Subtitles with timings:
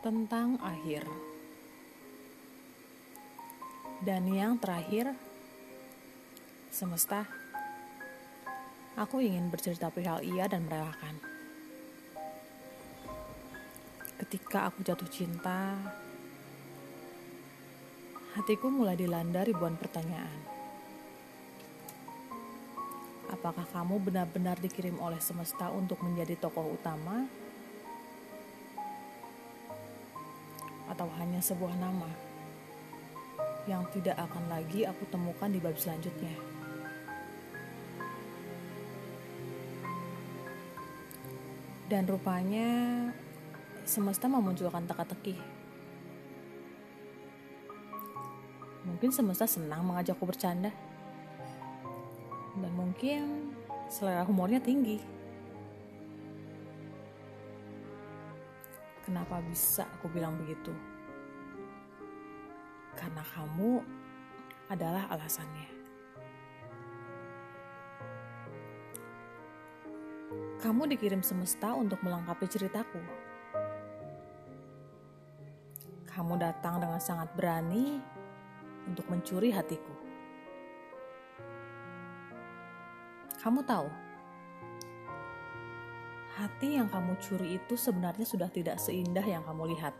[0.00, 1.04] tentang akhir.
[4.00, 5.12] Dan yang terakhir,
[6.72, 7.28] semesta.
[8.96, 11.20] Aku ingin bercerita perihal ia dan merelakan.
[14.24, 15.76] Ketika aku jatuh cinta,
[18.36, 20.40] hatiku mulai dilanda ribuan pertanyaan.
[23.30, 27.28] Apakah kamu benar-benar dikirim oleh semesta untuk menjadi tokoh utama?
[31.00, 32.12] Atau hanya sebuah nama
[33.64, 36.28] yang tidak akan lagi aku temukan di bab selanjutnya?
[41.88, 42.68] Dan rupanya
[43.88, 45.40] semesta memunculkan teka-teki.
[48.84, 50.68] Mungkin semesta senang mengajakku bercanda.
[52.60, 53.56] Dan mungkin
[53.88, 55.00] selera humornya tinggi.
[59.08, 60.99] Kenapa bisa aku bilang begitu?
[63.00, 63.80] Karena kamu
[64.68, 65.80] adalah alasannya.
[70.60, 73.00] Kamu dikirim semesta untuk melengkapi ceritaku.
[76.12, 77.96] Kamu datang dengan sangat berani
[78.84, 79.96] untuk mencuri hatiku.
[83.40, 83.88] Kamu tahu,
[86.36, 89.96] hati yang kamu curi itu sebenarnya sudah tidak seindah yang kamu lihat.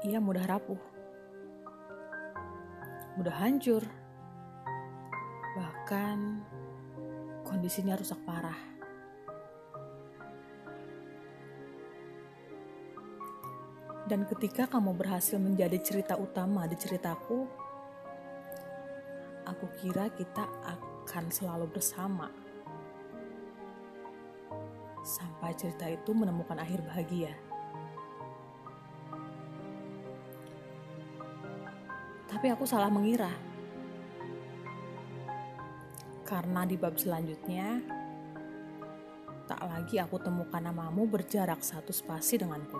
[0.00, 0.80] Ia mudah rapuh,
[3.20, 3.84] mudah hancur,
[5.52, 6.40] bahkan
[7.44, 8.56] kondisinya rusak parah.
[14.08, 17.44] Dan ketika kamu berhasil menjadi cerita utama di ceritaku,
[19.44, 22.32] aku kira kita akan selalu bersama.
[25.04, 27.49] Sampai cerita itu menemukan akhir bahagia.
[32.30, 33.50] Tapi aku salah mengira
[36.30, 37.82] karena di bab selanjutnya
[39.50, 42.78] tak lagi aku temukan namamu berjarak satu spasi denganku.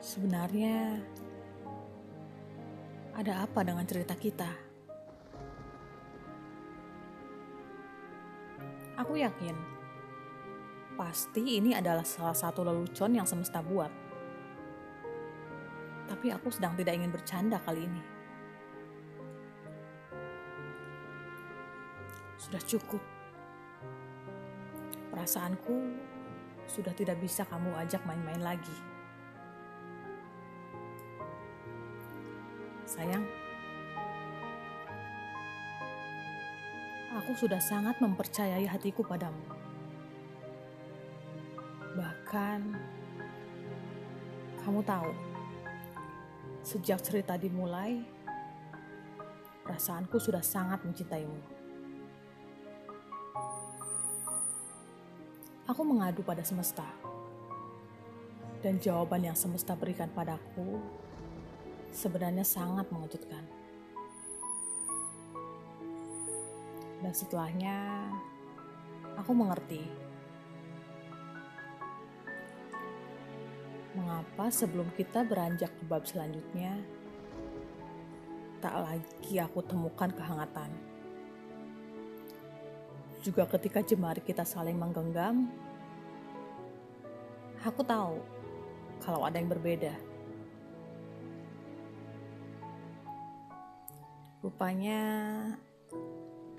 [0.00, 0.96] Sebenarnya
[3.12, 4.48] ada apa dengan cerita kita?
[9.04, 9.79] Aku yakin
[11.00, 14.10] pasti ini adalah salah satu lelucon yang semesta buat
[16.10, 18.02] tapi aku sedang tidak ingin bercanda kali ini.
[22.34, 22.98] Sudah cukup.
[25.14, 25.76] Perasaanku
[26.66, 28.74] sudah tidak bisa kamu ajak main-main lagi.
[32.90, 33.22] Sayang,
[37.14, 39.59] aku sudah sangat mempercayai hatiku padamu.
[42.30, 42.62] Bahkan,
[44.62, 45.10] kamu tahu,
[46.62, 48.06] Sejak cerita dimulai,
[49.66, 51.34] perasaanku sudah sangat mencintaimu.
[55.74, 56.86] Aku mengadu pada semesta,
[58.62, 60.78] dan jawaban yang semesta berikan padaku
[61.90, 63.42] sebenarnya sangat mengejutkan.
[67.02, 68.06] Dan setelahnya,
[69.18, 70.09] aku mengerti
[73.94, 76.78] mengapa sebelum kita beranjak ke bab selanjutnya,
[78.60, 80.70] tak lagi aku temukan kehangatan.
[83.20, 85.48] Juga ketika jemari kita saling menggenggam,
[87.64, 88.20] aku tahu
[89.00, 89.92] kalau ada yang berbeda.
[94.40, 95.02] Rupanya,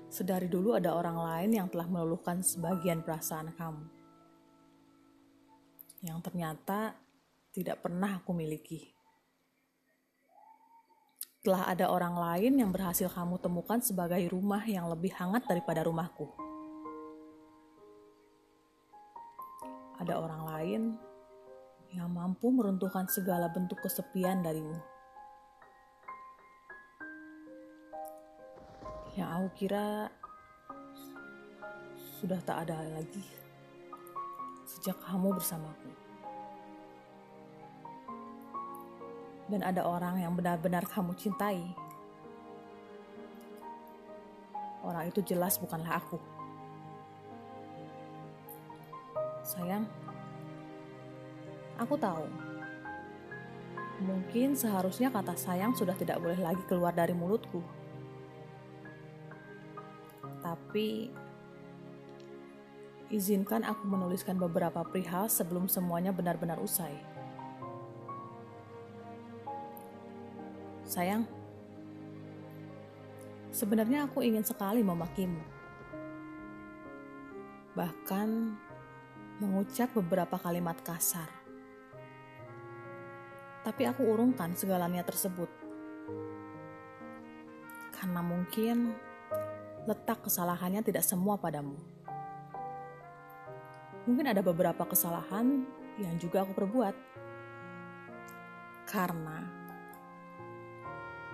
[0.06, 3.86] sedari dulu ada orang lain yang telah meluluhkan sebagian perasaan kamu.
[6.06, 6.94] Yang ternyata
[7.52, 8.80] tidak pernah aku miliki.
[11.44, 16.32] Telah ada orang lain yang berhasil kamu temukan sebagai rumah yang lebih hangat daripada rumahku.
[20.00, 20.82] Ada orang lain
[21.92, 24.78] yang mampu meruntuhkan segala bentuk kesepian darimu.
[29.12, 30.08] Yang aku kira
[32.16, 33.26] sudah tak ada lagi
[34.64, 36.11] sejak kamu bersamaku.
[39.50, 41.74] Dan ada orang yang benar-benar kamu cintai.
[44.82, 46.18] Orang itu jelas bukanlah aku.
[49.42, 49.86] Sayang,
[51.78, 52.26] aku tahu.
[54.02, 57.62] Mungkin seharusnya kata sayang sudah tidak boleh lagi keluar dari mulutku.
[60.42, 61.06] Tapi
[63.14, 67.11] izinkan aku menuliskan beberapa perihal sebelum semuanya benar-benar usai.
[70.92, 71.24] Sayang,
[73.48, 75.40] sebenarnya aku ingin sekali memakimu.
[77.72, 78.28] Bahkan
[79.40, 81.32] mengucap beberapa kalimat kasar.
[83.64, 85.48] Tapi aku urungkan segalanya tersebut.
[87.96, 88.92] Karena mungkin
[89.88, 91.80] letak kesalahannya tidak semua padamu.
[94.04, 95.64] Mungkin ada beberapa kesalahan
[95.96, 96.92] yang juga aku perbuat.
[98.84, 99.61] Karena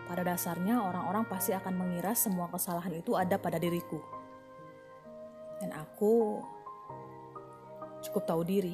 [0.09, 4.01] pada dasarnya orang-orang pasti akan mengira semua kesalahan itu ada pada diriku.
[5.61, 6.41] Dan aku
[8.01, 8.73] cukup tahu diri.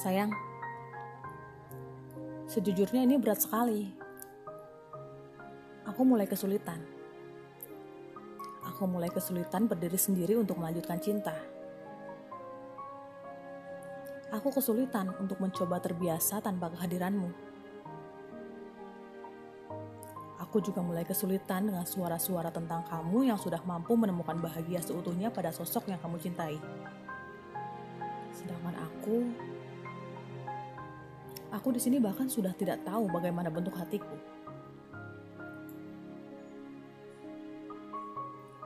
[0.00, 0.32] Sayang,
[2.48, 3.92] sejujurnya ini berat sekali.
[5.84, 6.80] Aku mulai kesulitan.
[8.74, 11.53] Aku mulai kesulitan berdiri sendiri untuk melanjutkan cinta.
[14.34, 17.30] Aku kesulitan untuk mencoba terbiasa tanpa kehadiranmu.
[20.42, 25.54] Aku juga mulai kesulitan dengan suara-suara tentang kamu yang sudah mampu menemukan bahagia seutuhnya pada
[25.54, 26.58] sosok yang kamu cintai.
[28.34, 29.30] Sedangkan aku,
[31.54, 34.18] aku di sini bahkan sudah tidak tahu bagaimana bentuk hatiku.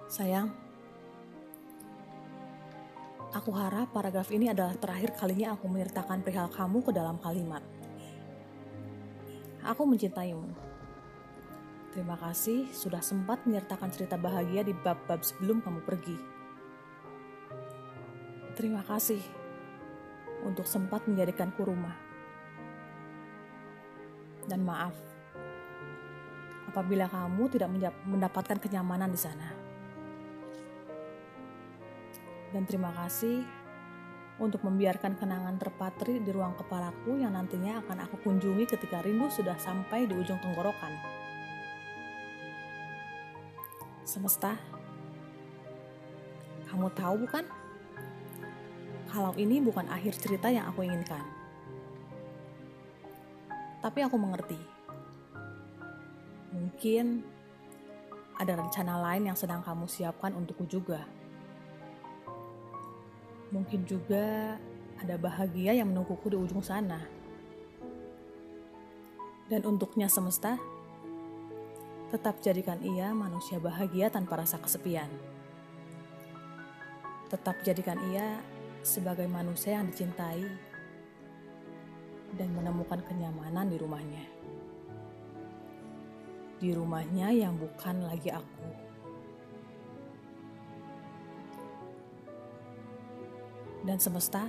[0.08, 0.48] Sayang,
[3.32, 7.60] aku harap paragraf ini adalah terakhir kalinya aku menyertakan perihal kamu ke dalam kalimat.
[9.64, 10.48] Aku mencintaimu.
[11.92, 16.18] Terima kasih sudah sempat menyertakan cerita bahagia di bab-bab sebelum kamu pergi.
[18.54, 19.20] Terima kasih
[20.46, 21.96] untuk sempat menjadikanku rumah.
[24.48, 24.96] Dan maaf
[26.68, 27.68] apabila kamu tidak
[28.06, 29.67] mendapatkan kenyamanan di sana.
[32.52, 33.44] Dan terima kasih
[34.38, 39.58] untuk membiarkan kenangan terpatri di ruang kepalaku yang nantinya akan aku kunjungi ketika rindu sudah
[39.58, 40.94] sampai di ujung tenggorokan.
[44.06, 44.56] Semesta,
[46.70, 47.44] kamu tahu bukan?
[49.08, 51.24] Kalau ini bukan akhir cerita yang aku inginkan.
[53.84, 54.56] Tapi aku mengerti.
[56.54, 57.20] Mungkin
[58.38, 61.17] ada rencana lain yang sedang kamu siapkan untukku juga.
[63.48, 64.56] Mungkin juga
[65.00, 67.00] ada bahagia yang menungguku di ujung sana.
[69.48, 70.60] Dan untuknya semesta,
[72.08, 75.12] Tetap jadikan ia manusia bahagia tanpa rasa kesepian.
[77.28, 78.40] Tetap jadikan ia
[78.80, 80.40] sebagai manusia yang dicintai
[82.40, 84.24] dan menemukan kenyamanan di rumahnya.
[86.64, 88.87] Di rumahnya yang bukan lagi aku.
[93.88, 94.44] Dan semesta,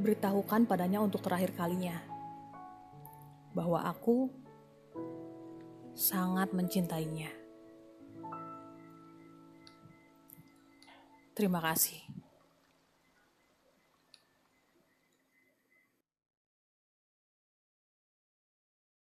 [0.00, 2.00] beritahukan padanya untuk terakhir kalinya
[3.52, 4.32] bahwa aku
[5.92, 7.28] sangat mencintainya.
[11.36, 12.17] Terima kasih.